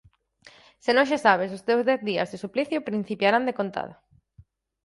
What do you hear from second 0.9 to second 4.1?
non, xa sabes: os teus dez días de suplicio principiarán decontado.